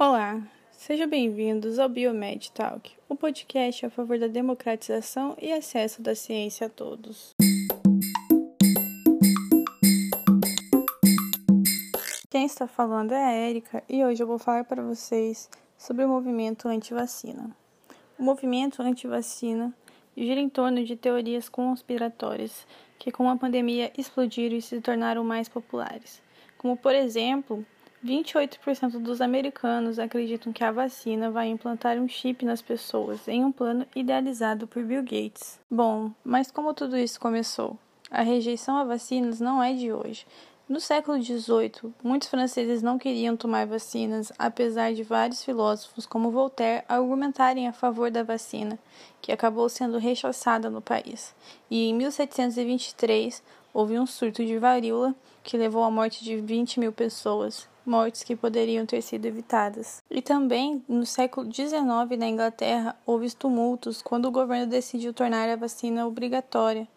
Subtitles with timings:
[0.00, 6.14] Olá, sejam bem-vindos ao Biomed Talk, o podcast a favor da democratização e acesso da
[6.14, 7.34] ciência a todos.
[12.30, 16.08] Quem está falando é a Érica e hoje eu vou falar para vocês sobre o
[16.08, 17.50] movimento anti-vacina.
[18.16, 19.74] O movimento anti-vacina
[20.16, 22.64] gira em torno de teorias conspiratórias
[23.00, 26.22] que, com a pandemia, explodiram e se tornaram mais populares,
[26.56, 27.66] como, por exemplo,
[28.04, 33.50] 28% dos americanos acreditam que a vacina vai implantar um chip nas pessoas em um
[33.50, 35.58] plano idealizado por Bill Gates.
[35.70, 37.76] Bom, mas como tudo isso começou?
[38.10, 40.26] A rejeição a vacinas não é de hoje.
[40.68, 46.84] No século XVIII, muitos franceses não queriam tomar vacinas, apesar de vários filósofos, como Voltaire,
[46.86, 48.78] argumentarem a favor da vacina,
[49.22, 51.34] que acabou sendo rechaçada no país.
[51.70, 53.42] E em 1723,
[53.78, 55.14] houve um surto de varíola
[55.44, 60.02] que levou à morte de 20 mil pessoas mortes que poderiam ter sido evitadas.
[60.10, 65.54] E também, no século XIX, na Inglaterra, houve tumultos quando o governo decidiu tornar a
[65.54, 66.88] vacina obrigatória,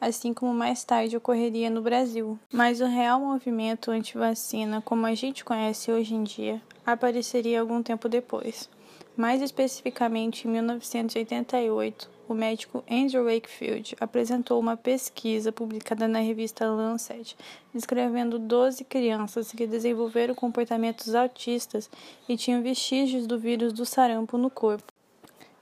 [0.00, 2.36] assim como mais tarde ocorreria no Brasil.
[2.52, 8.08] Mas o real movimento anti-vacina, como a gente conhece hoje em dia, apareceria algum tempo
[8.08, 8.68] depois.
[9.16, 17.36] Mais especificamente em 1988, o médico Andrew Wakefield apresentou uma pesquisa publicada na revista Lancet,
[17.72, 21.88] descrevendo 12 crianças que desenvolveram comportamentos autistas
[22.28, 24.92] e tinham vestígios do vírus do sarampo no corpo.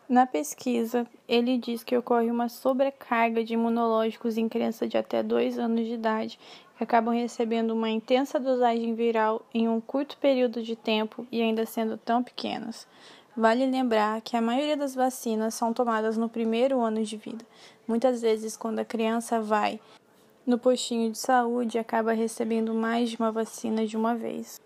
[0.09, 5.59] Na pesquisa, ele diz que ocorre uma sobrecarga de imunológicos em crianças de até 2
[5.59, 6.39] anos de idade,
[6.77, 11.67] que acabam recebendo uma intensa dosagem viral em um curto período de tempo e ainda
[11.67, 12.87] sendo tão pequenas.
[13.35, 17.45] Vale lembrar que a maioria das vacinas são tomadas no primeiro ano de vida.
[17.89, 19.81] Muitas vezes, quando a criança vai
[20.47, 24.61] no postinho de saúde, acaba recebendo mais de uma vacina de uma vez.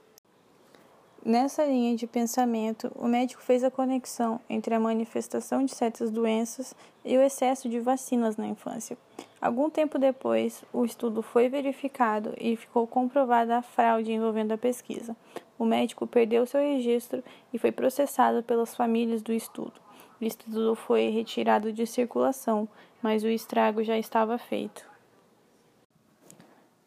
[1.25, 6.75] Nessa linha de pensamento, o médico fez a conexão entre a manifestação de certas doenças
[7.05, 8.99] e o excesso de vacinas na infância.
[9.41, 15.17] Algum tempo depois, o estudo foi verificado e ficou comprovada a fraude envolvendo a pesquisa.
[15.59, 17.23] O médico perdeu seu registro
[17.53, 19.75] e foi processado pelas famílias do estudo.
[20.21, 22.69] O estudo foi retirado de circulação,
[23.03, 24.85] mas o estrago já estava feito.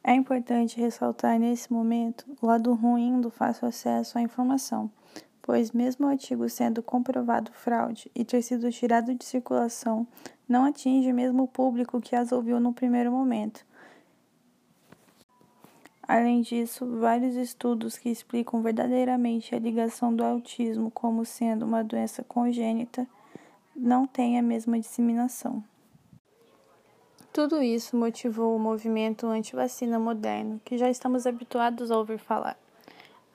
[0.04, 4.90] É importante ressaltar nesse momento o lado ruim do fácil acesso à informação,
[5.42, 10.08] pois, mesmo o artigo sendo comprovado fraude e ter sido tirado de circulação,
[10.48, 13.64] não atinge mesmo o público que as ouviu no primeiro momento.
[16.10, 22.24] Além disso, vários estudos que explicam verdadeiramente a ligação do autismo como sendo uma doença
[22.24, 23.08] congênita
[23.76, 25.64] não têm a mesma disseminação.
[27.32, 32.58] Tudo isso motivou o movimento anti-vacina moderno, que já estamos habituados a ouvir falar.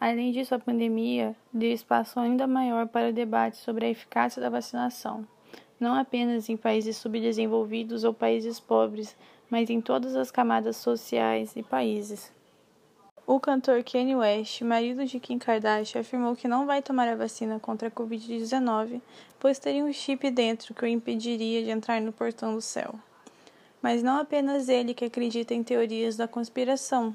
[0.00, 4.50] Além disso, a pandemia deu espaço ainda maior para o debate sobre a eficácia da
[4.50, 5.24] vacinação,
[5.78, 9.16] não apenas em países subdesenvolvidos ou países pobres,
[9.48, 12.34] mas em todas as camadas sociais e países.
[13.26, 17.58] O cantor Kanye West, marido de Kim Kardashian, afirmou que não vai tomar a vacina
[17.58, 19.00] contra a Covid-19,
[19.40, 22.94] pois teria um chip dentro que o impediria de entrar no portão do céu
[23.84, 27.14] mas não apenas ele que acredita em teorias da conspiração.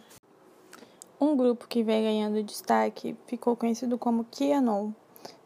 [1.20, 4.92] Um grupo que vem ganhando destaque ficou conhecido como QAnon.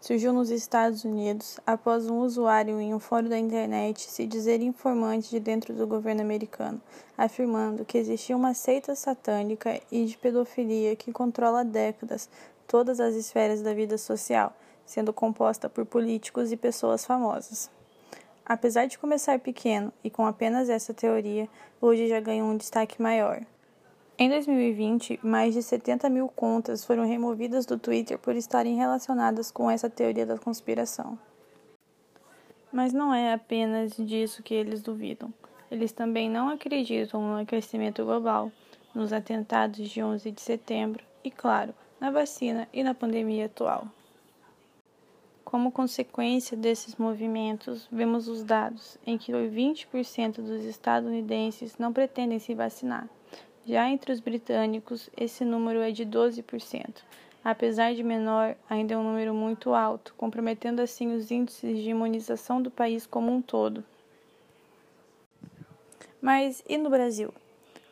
[0.04, 5.30] Surgiu nos Estados Unidos após um usuário em um fórum da internet se dizer informante
[5.30, 6.82] de dentro do governo americano,
[7.18, 12.30] afirmando que existia uma seita satânica e de pedofilia que controla há décadas
[12.68, 14.52] todas as esferas da vida social,
[14.86, 17.72] sendo composta por políticos e pessoas famosas.
[18.46, 21.48] Apesar de começar pequeno e com apenas essa teoria,
[21.80, 23.42] hoje já ganhou um destaque maior.
[24.16, 29.72] Em 2020, mais de 70 mil contas foram removidas do Twitter por estarem relacionadas com
[29.72, 31.18] essa teoria da conspiração.
[32.72, 35.34] Mas não é apenas disso que eles duvidam.
[35.72, 38.52] Eles também não acreditam no aquecimento global,
[38.94, 43.88] nos atentados de 11 de setembro e, claro, na vacina e na pandemia atual.
[45.44, 52.54] Como consequência desses movimentos, vemos os dados em que 20% dos estadunidenses não pretendem se
[52.54, 53.10] vacinar.
[53.66, 57.04] Já entre os britânicos, esse número é de 12%.
[57.44, 62.62] Apesar de menor, ainda é um número muito alto, comprometendo assim os índices de imunização
[62.62, 63.84] do país como um todo.
[66.22, 67.34] Mas e no Brasil?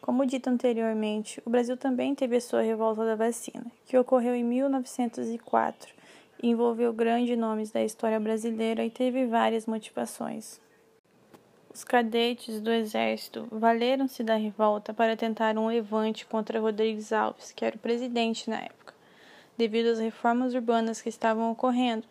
[0.01, 4.44] Como dito anteriormente, o Brasil também teve a sua revolta da vacina, que ocorreu em
[4.44, 6.01] 1904
[6.44, 10.59] envolveu grandes nomes da história brasileira e teve várias motivações.
[11.73, 17.63] Os cadetes do exército valeram-se da revolta para tentar um levante contra Rodrigues Alves, que
[17.63, 18.94] era o presidente na época.
[19.57, 22.03] devido às reformas urbanas que estavam ocorrendo.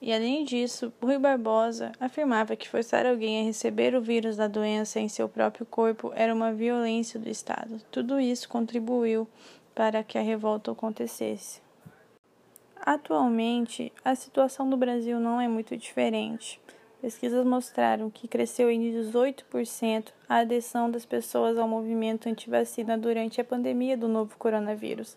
[0.00, 5.00] E além disso, Rui Barbosa afirmava que forçar alguém a receber o vírus da doença
[5.00, 7.80] em seu próprio corpo era uma violência do Estado.
[7.90, 9.26] Tudo isso contribuiu
[9.74, 11.62] para que a revolta acontecesse.
[12.76, 16.60] Atualmente, a situação do Brasil não é muito diferente.
[17.04, 23.44] Pesquisas mostraram que cresceu em 18% a adesão das pessoas ao movimento antivacina durante a
[23.44, 25.14] pandemia do novo coronavírus.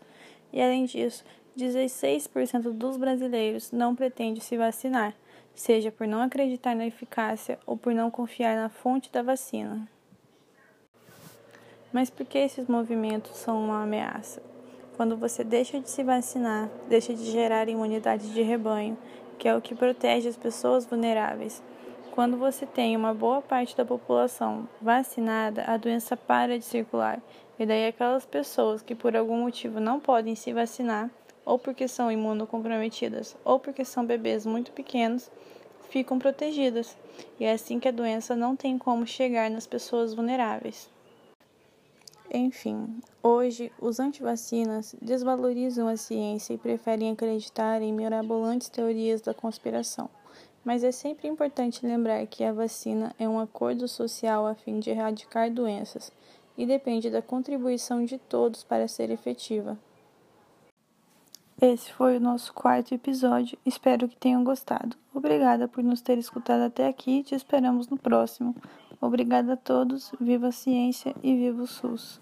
[0.52, 1.24] E além disso,
[1.58, 5.16] 16% dos brasileiros não pretende se vacinar,
[5.56, 9.88] seja por não acreditar na eficácia ou por não confiar na fonte da vacina.
[11.94, 14.44] Mas por que esses movimentos são uma ameaça?
[14.98, 18.98] Quando você deixa de se vacinar, deixa de gerar imunidade de rebanho,
[19.38, 21.64] que é o que protege as pessoas vulneráveis.
[22.18, 27.22] Quando você tem uma boa parte da população vacinada, a doença para de circular,
[27.60, 31.12] e daí aquelas pessoas que por algum motivo não podem se vacinar
[31.46, 35.30] ou porque são imunocomprometidas, ou porque são bebês muito pequenos,
[35.92, 36.98] ficam protegidas.
[37.40, 40.90] E é assim que a doença não tem como chegar nas pessoas vulneráveis.
[42.34, 50.10] Enfim, hoje os antivacinas desvalorizam a ciência e preferem acreditar em mirabolantes teorias da conspiração.
[50.68, 54.90] Mas é sempre importante lembrar que a vacina é um acordo social a fim de
[54.90, 56.12] erradicar doenças
[56.58, 59.80] e depende da contribuição de todos para ser efetiva.
[61.62, 63.58] Esse foi o nosso quarto episódio.
[63.66, 64.98] Espero que tenham gostado.
[65.14, 67.24] Obrigada por nos ter escutado até aqui.
[67.24, 68.54] Te esperamos no próximo.
[69.00, 70.12] Obrigada a todos.
[70.20, 72.20] Viva a ciência e viva o SUS.